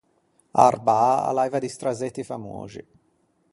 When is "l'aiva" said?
1.35-1.59